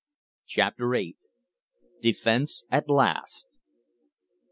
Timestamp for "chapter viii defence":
0.47-2.63